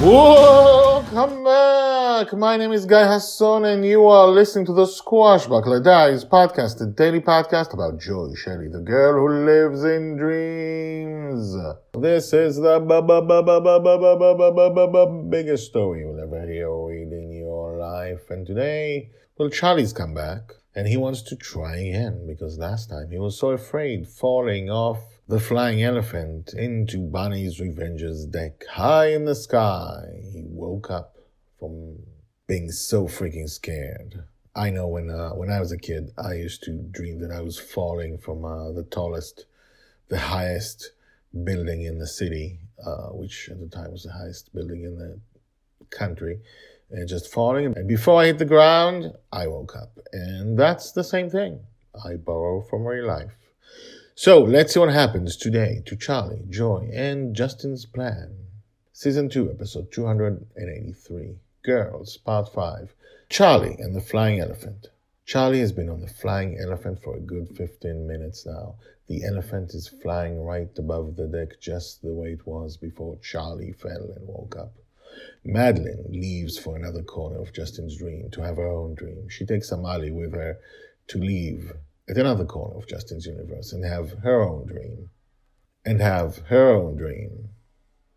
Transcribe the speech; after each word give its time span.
Welcome 0.00 1.44
back. 1.44 2.32
My 2.32 2.56
name 2.56 2.72
is 2.72 2.86
Guy 2.86 3.06
Hasson, 3.06 3.66
and 3.66 3.84
you 3.84 4.06
are 4.06 4.28
listening 4.28 4.64
to 4.64 4.72
the 4.72 4.86
Squashbuckler 4.86 5.84
Diaries 5.84 6.24
podcast, 6.24 6.78
the 6.78 6.86
daily 6.86 7.20
podcast 7.20 7.74
about 7.74 8.00
Joy 8.00 8.32
Shelley, 8.34 8.68
the 8.68 8.80
girl 8.80 9.20
who 9.20 9.44
lives 9.44 9.84
in 9.84 10.16
dreams. 10.16 11.54
This 11.92 12.32
is 12.32 12.56
the 12.56 12.80
biggest 15.28 15.66
story 15.66 16.00
you'll 16.00 16.18
ever 16.18 16.46
hear 16.50 16.70
in 16.92 17.30
your 17.30 17.76
life. 17.76 18.30
And 18.30 18.46
today, 18.46 19.10
well, 19.36 19.50
Charlie's 19.50 19.92
come 19.92 20.14
back, 20.14 20.54
and 20.74 20.88
he 20.88 20.96
wants 20.96 21.20
to 21.24 21.36
try 21.36 21.76
again 21.76 22.26
because 22.26 22.56
last 22.56 22.88
time 22.88 23.10
he 23.10 23.18
was 23.18 23.38
so 23.38 23.50
afraid 23.50 24.08
falling 24.08 24.70
off 24.70 25.19
the 25.30 25.38
flying 25.38 25.80
elephant 25.80 26.52
into 26.54 26.98
Bonny's 26.98 27.60
Revenge's 27.60 28.26
deck 28.26 28.64
high 28.66 29.12
in 29.12 29.26
the 29.26 29.36
sky. 29.36 30.02
He 30.32 30.42
woke 30.44 30.90
up 30.90 31.18
from 31.56 32.00
being 32.48 32.72
so 32.72 33.04
freaking 33.04 33.48
scared. 33.48 34.24
I 34.56 34.70
know 34.70 34.88
when 34.88 35.08
uh, 35.08 35.30
when 35.30 35.48
I 35.48 35.60
was 35.60 35.70
a 35.70 35.78
kid, 35.78 36.10
I 36.18 36.34
used 36.34 36.64
to 36.64 36.72
dream 36.90 37.20
that 37.20 37.30
I 37.30 37.42
was 37.42 37.60
falling 37.60 38.18
from 38.18 38.44
uh, 38.44 38.72
the 38.72 38.82
tallest, 38.82 39.46
the 40.08 40.18
highest 40.18 40.90
building 41.44 41.82
in 41.84 42.00
the 42.00 42.08
city, 42.08 42.58
uh, 42.84 43.10
which 43.10 43.48
at 43.52 43.60
the 43.60 43.68
time 43.68 43.92
was 43.92 44.02
the 44.02 44.12
highest 44.12 44.52
building 44.52 44.82
in 44.82 44.98
the 44.98 45.20
country, 45.96 46.40
and 46.90 47.08
just 47.08 47.32
falling. 47.32 47.66
And 47.66 47.86
before 47.86 48.20
I 48.20 48.26
hit 48.26 48.38
the 48.38 48.44
ground, 48.56 49.12
I 49.32 49.46
woke 49.46 49.76
up, 49.76 49.96
and 50.12 50.58
that's 50.58 50.90
the 50.90 51.04
same 51.04 51.30
thing. 51.30 51.60
I 52.04 52.16
borrow 52.16 52.62
from 52.62 52.84
real 52.84 53.06
life. 53.06 53.36
So 54.22 54.42
let's 54.42 54.74
see 54.74 54.80
what 54.80 54.92
happens 54.92 55.34
today 55.34 55.82
to 55.86 55.96
Charlie, 55.96 56.44
Joy, 56.50 56.90
and 56.92 57.34
Justin's 57.34 57.86
plan. 57.86 58.36
Season 58.92 59.30
2, 59.30 59.50
episode 59.50 59.90
283. 59.90 61.38
Girls, 61.64 62.18
part 62.18 62.52
5. 62.52 62.94
Charlie 63.30 63.76
and 63.78 63.96
the 63.96 64.02
Flying 64.02 64.38
Elephant. 64.38 64.88
Charlie 65.24 65.60
has 65.60 65.72
been 65.72 65.88
on 65.88 66.02
the 66.02 66.06
flying 66.06 66.58
elephant 66.58 67.00
for 67.02 67.16
a 67.16 67.20
good 67.20 67.56
15 67.56 68.06
minutes 68.06 68.44
now. 68.44 68.74
The 69.06 69.24
elephant 69.24 69.72
is 69.72 69.88
flying 69.88 70.44
right 70.44 70.68
above 70.76 71.16
the 71.16 71.26
deck 71.26 71.58
just 71.58 72.02
the 72.02 72.12
way 72.12 72.32
it 72.32 72.46
was 72.46 72.76
before 72.76 73.16
Charlie 73.22 73.72
fell 73.72 74.12
and 74.14 74.28
woke 74.28 74.54
up. 74.54 74.74
Madeline 75.44 76.04
leaves 76.10 76.58
for 76.58 76.76
another 76.76 77.02
corner 77.02 77.40
of 77.40 77.54
Justin's 77.54 77.96
dream 77.96 78.28
to 78.32 78.42
have 78.42 78.58
her 78.58 78.68
own 78.68 78.96
dream. 78.96 79.30
She 79.30 79.46
takes 79.46 79.70
Amali 79.70 80.12
with 80.12 80.34
her 80.34 80.58
to 81.06 81.16
leave 81.16 81.72
at 82.10 82.18
another 82.18 82.44
corner 82.44 82.76
of 82.76 82.88
Justin's 82.88 83.26
universe 83.26 83.72
and 83.72 83.84
have 83.84 84.18
her 84.24 84.42
own 84.42 84.66
dream. 84.66 85.10
And 85.84 86.00
have 86.00 86.38
her 86.48 86.72
own 86.72 86.96
dream. 86.96 87.50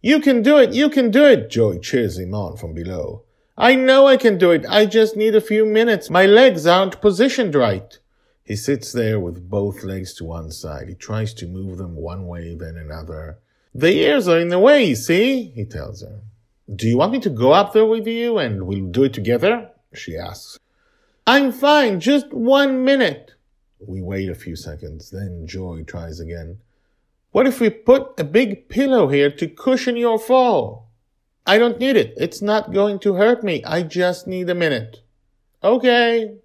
You 0.00 0.20
can 0.20 0.42
do 0.42 0.58
it! 0.58 0.72
You 0.72 0.90
can 0.90 1.10
do 1.10 1.24
it! 1.24 1.50
Joy 1.50 1.78
cheers 1.78 2.18
him 2.18 2.34
on 2.34 2.56
from 2.56 2.74
below. 2.74 3.24
I 3.56 3.76
know 3.76 4.08
I 4.08 4.16
can 4.16 4.38
do 4.38 4.50
it. 4.50 4.66
I 4.68 4.86
just 4.86 5.16
need 5.16 5.34
a 5.34 5.40
few 5.40 5.64
minutes. 5.64 6.10
My 6.10 6.26
legs 6.26 6.66
aren't 6.66 7.00
positioned 7.00 7.54
right. 7.54 7.96
He 8.42 8.56
sits 8.56 8.92
there 8.92 9.20
with 9.20 9.48
both 9.48 9.84
legs 9.84 10.12
to 10.14 10.24
one 10.24 10.50
side. 10.50 10.88
He 10.88 10.94
tries 10.94 11.32
to 11.34 11.46
move 11.46 11.78
them 11.78 11.94
one 11.94 12.26
way, 12.26 12.54
then 12.54 12.76
another. 12.76 13.38
The 13.74 13.92
ears 13.92 14.28
are 14.28 14.38
in 14.38 14.48
the 14.48 14.58
way, 14.58 14.84
you 14.84 14.96
see, 14.96 15.52
he 15.54 15.64
tells 15.64 16.02
her. 16.02 16.20
Do 16.74 16.88
you 16.88 16.98
want 16.98 17.12
me 17.12 17.20
to 17.20 17.30
go 17.30 17.52
up 17.52 17.72
there 17.72 17.86
with 17.86 18.06
you 18.06 18.38
and 18.38 18.66
we'll 18.66 18.86
do 18.86 19.04
it 19.04 19.12
together? 19.12 19.70
She 19.94 20.16
asks. 20.16 20.58
I'm 21.26 21.52
fine. 21.52 22.00
Just 22.00 22.32
one 22.32 22.84
minute. 22.84 23.32
We 23.86 24.02
wait 24.02 24.28
a 24.28 24.34
few 24.34 24.56
seconds, 24.56 25.10
then 25.10 25.46
Joy 25.46 25.84
tries 25.84 26.20
again. 26.20 26.58
What 27.32 27.46
if 27.46 27.60
we 27.60 27.70
put 27.70 28.18
a 28.18 28.24
big 28.24 28.68
pillow 28.68 29.08
here 29.08 29.30
to 29.30 29.48
cushion 29.48 29.96
your 29.96 30.18
fall? 30.18 30.88
I 31.46 31.58
don't 31.58 31.78
need 31.78 31.96
it. 31.96 32.14
It's 32.16 32.40
not 32.40 32.72
going 32.72 33.00
to 33.00 33.14
hurt 33.14 33.42
me. 33.42 33.62
I 33.64 33.82
just 33.82 34.26
need 34.26 34.48
a 34.48 34.54
minute. 34.54 35.02
Okay. 35.62 36.36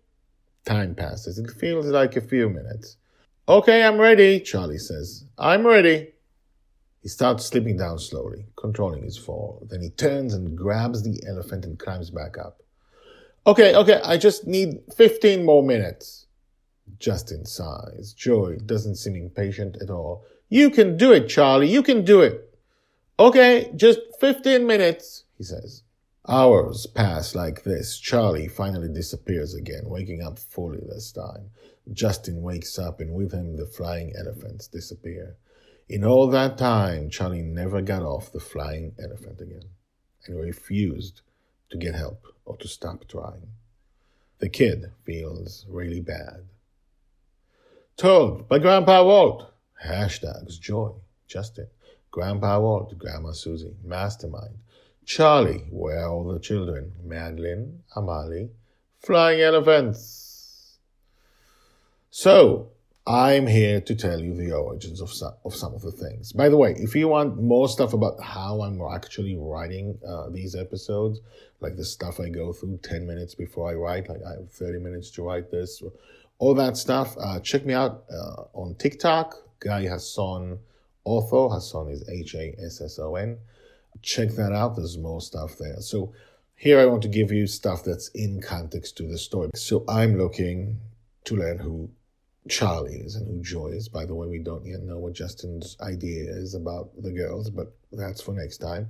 Time 0.65 0.95
passes. 0.95 1.39
It 1.39 1.51
feels 1.51 1.85
like 1.85 2.15
a 2.15 2.21
few 2.21 2.49
minutes. 2.49 2.97
Okay, 3.47 3.83
I'm 3.83 3.99
ready, 3.99 4.39
Charlie 4.39 4.77
says. 4.77 5.25
I'm 5.37 5.65
ready. 5.65 6.13
He 7.01 7.07
starts 7.07 7.45
slipping 7.45 7.77
down 7.77 7.97
slowly, 7.99 8.45
controlling 8.55 9.03
his 9.03 9.17
fall. 9.17 9.65
Then 9.69 9.81
he 9.81 9.89
turns 9.89 10.33
and 10.33 10.57
grabs 10.57 11.01
the 11.01 11.21
elephant 11.27 11.65
and 11.65 11.79
climbs 11.79 12.09
back 12.09 12.37
up. 12.37 12.61
Okay, 13.47 13.73
okay, 13.73 14.01
I 14.03 14.17
just 14.17 14.45
need 14.45 14.81
15 14.95 15.45
more 15.45 15.63
minutes. 15.63 16.25
Justin 16.97 17.45
sighs. 17.45 18.13
Joy 18.13 18.57
doesn't 18.65 18.95
seem 18.95 19.15
impatient 19.15 19.77
at 19.81 19.89
all. 19.89 20.25
You 20.49 20.69
can 20.69 20.97
do 20.97 21.11
it, 21.11 21.27
Charlie. 21.27 21.69
You 21.69 21.83
can 21.83 22.03
do 22.03 22.21
it. 22.21 22.49
Okay, 23.19 23.71
just 23.75 23.99
15 24.19 24.65
minutes, 24.65 25.25
he 25.37 25.43
says. 25.43 25.83
Hours 26.27 26.85
pass 26.87 27.35
like 27.35 27.63
this. 27.63 27.99
Charlie 27.99 28.47
finally 28.47 28.87
disappears 28.87 29.53
again, 29.53 29.83
waking 29.85 30.23
up 30.23 30.39
fully 30.39 30.79
this 30.87 31.11
time. 31.11 31.49
Justin 31.91 32.41
wakes 32.41 32.77
up, 32.77 32.99
and 32.99 33.13
with 33.13 33.31
him 33.31 33.57
the 33.57 33.65
flying 33.65 34.13
elephants 34.17 34.67
disappear. 34.67 35.37
In 35.87 36.03
all 36.03 36.27
that 36.27 36.57
time, 36.57 37.09
Charlie 37.09 37.41
never 37.41 37.81
got 37.81 38.03
off 38.03 38.31
the 38.31 38.39
flying 38.39 38.93
elephant 39.03 39.41
again 39.41 39.69
and 40.27 40.39
refused 40.39 41.21
to 41.71 41.77
get 41.77 41.95
help 41.95 42.27
or 42.45 42.57
to 42.57 42.67
stop 42.67 43.07
trying. 43.07 43.47
The 44.37 44.49
kid 44.49 44.91
feels 45.03 45.65
really 45.67 45.99
bad. 45.99 46.45
Told 47.99 48.47
by 48.47 48.59
Grandpa 48.59 49.03
Walt. 49.03 49.51
Hashtags 49.85 50.57
Joy, 50.57 50.91
Justin, 51.27 51.67
Grandpa 52.11 52.57
Walt, 52.57 52.97
Grandma 52.97 53.33
Susie, 53.33 53.75
Mastermind, 53.83 54.55
Charlie, 55.03 55.65
Where 55.69 56.05
Are 56.05 56.09
All 56.09 56.31
the 56.31 56.39
Children, 56.39 56.93
Madeline, 57.03 57.83
Amali, 57.97 58.51
Flying 58.99 59.41
Elephants. 59.41 60.77
So, 62.09 62.69
I'm 63.05 63.47
here 63.47 63.81
to 63.81 63.95
tell 63.95 64.21
you 64.21 64.33
the 64.33 64.53
origins 64.53 65.01
of 65.01 65.11
some, 65.11 65.33
of 65.43 65.53
some 65.53 65.73
of 65.73 65.81
the 65.81 65.91
things. 65.91 66.31
By 66.31 66.47
the 66.47 66.55
way, 66.55 66.75
if 66.77 66.95
you 66.95 67.09
want 67.09 67.41
more 67.41 67.67
stuff 67.67 67.91
about 67.91 68.21
how 68.23 68.61
I'm 68.61 68.79
actually 68.81 69.35
writing 69.35 69.99
uh, 70.07 70.29
these 70.29 70.55
episodes, 70.55 71.19
like 71.59 71.75
the 71.75 71.83
stuff 71.83 72.21
I 72.21 72.29
go 72.29 72.53
through 72.53 72.79
10 72.81 73.05
minutes 73.05 73.35
before 73.35 73.69
I 73.69 73.73
write, 73.73 74.07
like 74.07 74.21
I 74.25 74.39
have 74.39 74.51
30 74.51 74.79
minutes 74.79 75.09
to 75.11 75.23
write 75.23 75.51
this, 75.51 75.83
all 76.39 76.55
that 76.55 76.77
stuff. 76.77 77.15
Uh, 77.19 77.39
check 77.41 77.65
me 77.65 77.73
out 77.73 78.05
uh, 78.11 78.43
on 78.53 78.75
TikTok, 78.75 79.35
Guy 79.59 79.83
Hasson 79.83 80.59
Author. 81.05 81.53
Hasson 81.53 81.89
is 81.89 82.07
H 82.09 82.35
A 82.35 82.55
S 82.65 82.81
S 82.81 82.97
O 82.97 83.15
N. 83.15 83.37
Check 84.01 84.31
that 84.31 84.53
out. 84.53 84.75
There's 84.75 84.97
more 84.97 85.21
stuff 85.21 85.57
there. 85.57 85.81
So 85.81 86.13
here 86.55 86.79
I 86.79 86.85
want 86.85 87.01
to 87.03 87.07
give 87.07 87.31
you 87.31 87.47
stuff 87.47 87.83
that's 87.83 88.09
in 88.09 88.41
context 88.41 88.97
to 88.97 89.03
the 89.03 89.17
story. 89.17 89.51
So 89.55 89.83
I'm 89.87 90.17
looking 90.17 90.79
to 91.25 91.35
learn 91.35 91.59
who 91.59 91.89
Charlie 92.47 93.01
is 93.05 93.15
and 93.15 93.27
who 93.27 93.41
Joy 93.41 93.67
is. 93.67 93.89
By 93.89 94.05
the 94.05 94.15
way, 94.15 94.27
we 94.27 94.39
don't 94.39 94.65
yet 94.65 94.81
know 94.81 94.97
what 94.97 95.13
Justin's 95.13 95.77
idea 95.81 96.31
is 96.31 96.55
about 96.55 96.89
the 97.01 97.11
girls, 97.11 97.49
but 97.49 97.73
that's 97.91 98.21
for 98.21 98.33
next 98.33 98.57
time. 98.57 98.89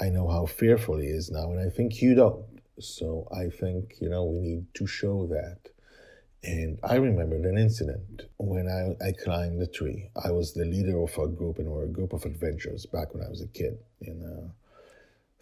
I 0.00 0.08
know 0.08 0.28
how 0.28 0.46
fearful 0.46 0.98
he 0.98 1.08
is 1.08 1.30
now, 1.30 1.50
and 1.50 1.60
I 1.60 1.70
think 1.70 2.02
you 2.02 2.14
don't. 2.14 2.44
So 2.78 3.26
I 3.32 3.48
think, 3.48 3.94
you 4.00 4.08
know, 4.08 4.24
we 4.24 4.40
need 4.40 4.66
to 4.74 4.86
show 4.86 5.26
that. 5.28 5.70
And 6.44 6.78
I 6.84 6.96
remembered 6.96 7.44
an 7.44 7.58
incident 7.58 8.22
when 8.36 8.68
I, 8.68 9.04
I 9.04 9.12
climbed 9.12 9.60
a 9.60 9.66
tree. 9.66 10.10
I 10.22 10.30
was 10.30 10.52
the 10.52 10.64
leader 10.64 11.02
of 11.02 11.18
a 11.18 11.26
group, 11.26 11.58
and 11.58 11.66
we 11.66 11.74
were 11.74 11.84
a 11.84 11.88
group 11.88 12.12
of 12.12 12.24
adventurers 12.24 12.86
back 12.86 13.12
when 13.12 13.24
I 13.24 13.28
was 13.28 13.42
a 13.42 13.48
kid 13.48 13.78
in 14.00 14.24
uh, 14.24 14.48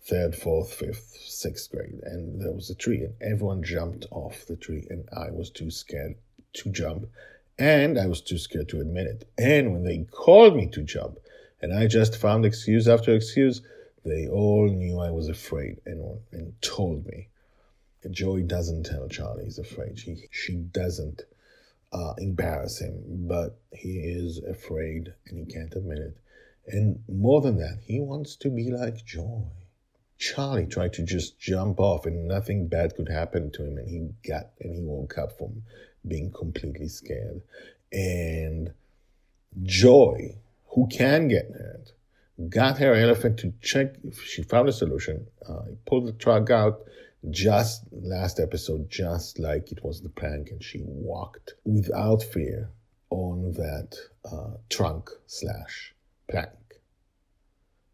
third, 0.00 0.34
fourth, 0.34 0.72
fifth, 0.72 1.16
sixth 1.20 1.70
grade. 1.70 2.00
And 2.02 2.40
there 2.40 2.52
was 2.52 2.70
a 2.70 2.74
tree, 2.74 3.02
and 3.02 3.14
everyone 3.20 3.62
jumped 3.62 4.06
off 4.10 4.46
the 4.46 4.56
tree, 4.56 4.86
and 4.88 5.06
I 5.14 5.30
was 5.30 5.50
too 5.50 5.70
scared 5.70 6.14
to 6.54 6.70
jump, 6.70 7.08
and 7.58 7.98
I 7.98 8.06
was 8.06 8.22
too 8.22 8.38
scared 8.38 8.70
to 8.70 8.80
admit 8.80 9.06
it. 9.06 9.28
And 9.36 9.72
when 9.72 9.84
they 9.84 10.06
called 10.10 10.56
me 10.56 10.66
to 10.68 10.82
jump, 10.82 11.18
and 11.60 11.74
I 11.74 11.86
just 11.86 12.16
found 12.16 12.46
excuse 12.46 12.88
after 12.88 13.14
excuse, 13.14 13.60
they 14.04 14.28
all 14.28 14.68
knew 14.68 14.98
I 15.00 15.10
was 15.10 15.28
afraid 15.28 15.80
and, 15.84 16.20
and 16.32 16.54
told 16.62 17.06
me. 17.06 17.28
Joy 18.10 18.42
doesn't 18.42 18.84
tell 18.84 19.08
Charlie 19.08 19.44
he's 19.44 19.58
afraid. 19.58 19.98
She 19.98 20.28
she 20.30 20.54
doesn't 20.56 21.22
uh, 21.92 22.14
embarrass 22.18 22.80
him, 22.80 23.02
but 23.26 23.58
he 23.72 23.98
is 23.98 24.38
afraid 24.38 25.12
and 25.26 25.38
he 25.38 25.52
can't 25.52 25.74
admit 25.74 25.98
it. 25.98 26.16
And 26.66 27.02
more 27.08 27.40
than 27.40 27.58
that, 27.58 27.80
he 27.84 28.00
wants 28.00 28.36
to 28.36 28.50
be 28.50 28.70
like 28.70 29.04
Joy. 29.04 29.44
Charlie 30.18 30.66
tried 30.66 30.94
to 30.94 31.02
just 31.02 31.38
jump 31.38 31.78
off 31.78 32.06
and 32.06 32.26
nothing 32.26 32.68
bad 32.68 32.96
could 32.96 33.08
happen 33.08 33.50
to 33.52 33.64
him 33.64 33.76
and 33.76 33.88
he 33.88 34.28
got 34.28 34.50
and 34.60 34.74
he 34.74 34.80
woke 34.82 35.18
up 35.18 35.36
from 35.36 35.62
being 36.06 36.32
completely 36.32 36.88
scared. 36.88 37.42
And 37.92 38.72
Joy, 39.62 40.38
who 40.68 40.86
can 40.88 41.28
get 41.28 41.50
hurt, 41.50 41.92
got 42.48 42.78
her 42.78 42.94
elephant 42.94 43.38
to 43.38 43.52
check 43.62 43.94
if 44.04 44.22
she 44.22 44.42
found 44.42 44.68
a 44.68 44.72
solution. 44.72 45.26
Uh, 45.46 45.62
pulled 45.86 46.06
the 46.06 46.12
truck 46.12 46.50
out 46.50 46.80
just 47.30 47.84
last 47.92 48.38
episode, 48.40 48.88
just 48.88 49.38
like 49.38 49.72
it 49.72 49.84
was 49.84 50.00
the 50.00 50.08
prank, 50.08 50.50
and 50.50 50.62
she 50.62 50.82
walked 50.84 51.54
without 51.64 52.22
fear 52.22 52.70
on 53.10 53.52
that 53.52 53.96
uh, 54.30 54.56
trunk 54.68 55.10
slash 55.26 55.94
plank. 56.28 56.50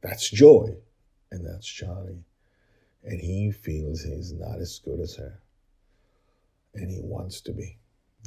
That's 0.02 0.28
joy, 0.30 0.76
and 1.30 1.46
that's 1.46 1.66
Charlie. 1.66 2.24
And 3.04 3.20
he 3.20 3.50
feels 3.50 4.02
he's 4.02 4.32
not 4.32 4.58
as 4.58 4.80
good 4.84 5.00
as 5.00 5.16
her, 5.16 5.40
and 6.74 6.90
he 6.90 7.00
wants 7.02 7.40
to 7.42 7.52
be. 7.52 7.78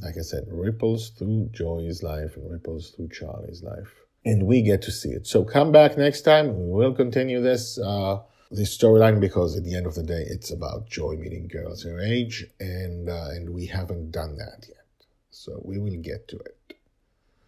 Like 0.02 0.18
I 0.18 0.22
said, 0.22 0.46
ripples 0.50 1.10
through 1.10 1.50
Joy's 1.54 2.04
life 2.04 2.36
and 2.36 2.52
ripples 2.52 2.92
through 2.92 3.10
Charlie's 3.10 3.64
life. 3.64 3.94
And 4.26 4.46
we 4.46 4.62
get 4.62 4.82
to 4.84 4.92
see 4.92 5.10
it. 5.10 5.26
So 5.26 5.46
come 5.46 5.72
back 5.72 5.98
next 5.98 6.22
time. 6.22 6.48
We 6.48 6.72
will 6.74 6.94
continue 6.94 7.42
this. 7.42 7.80
Uh, 7.80 8.20
this 8.52 8.78
storyline 8.78 9.20
because 9.20 9.58
at 9.58 9.64
the 9.64 9.76
end 9.76 9.86
of 9.86 9.96
the 9.96 10.04
day, 10.04 10.26
it's 10.28 10.52
about 10.52 10.90
Joy 10.90 11.16
meeting 11.16 11.48
girls 11.48 11.84
her 11.84 12.00
age, 12.00 12.46
and 12.60 13.10
uh, 13.10 13.30
and 13.32 13.50
we 13.50 13.66
haven't 13.68 14.12
done 14.12 14.38
that 14.38 14.66
yet. 14.68 14.86
So 15.30 15.62
we 15.64 15.78
will 15.80 15.98
get 16.02 16.28
to 16.30 16.38
it. 16.38 16.56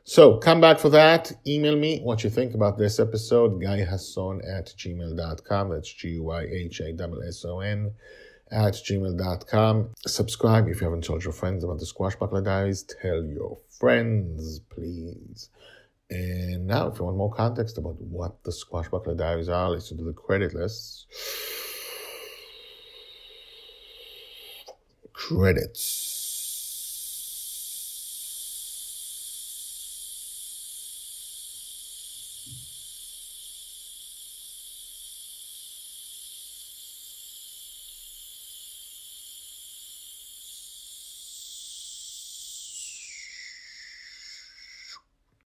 So 0.03 0.37
come 0.37 0.61
back 0.61 0.79
for 0.79 0.89
that. 0.89 1.33
Email 1.45 1.75
me 1.75 1.99
what 1.99 2.23
you 2.23 2.29
think 2.29 2.53
about 2.53 2.77
this 2.77 2.97
episode, 2.97 3.61
guyhasson 3.61 4.39
at 4.49 4.67
gmail.com. 4.67 5.69
That's 5.69 5.93
G-Y-H-A-S-S-O-N 5.93 7.91
at 8.49 8.73
gmail.com. 8.73 9.89
Subscribe 10.05 10.69
if 10.69 10.79
you 10.79 10.85
haven't 10.85 11.03
told 11.03 11.25
your 11.25 11.33
friends 11.33 11.65
about 11.65 11.79
the 11.79 11.85
Squashbuckler 11.85 12.41
Diaries. 12.43 12.83
Tell 12.83 13.21
your 13.23 13.57
friends, 13.69 14.59
please. 14.69 15.49
And 16.09 16.65
now, 16.65 16.87
if 16.87 16.99
you 16.99 17.05
want 17.05 17.17
more 17.17 17.33
context 17.33 17.77
about 17.77 17.99
what 18.01 18.43
the 18.43 18.51
Squashbuckler 18.51 19.17
Diaries 19.17 19.49
are, 19.49 19.69
listen 19.69 19.97
to 19.97 20.03
the 20.03 20.13
credit 20.13 20.53
lists. 20.53 21.05
Credits. 25.11 26.16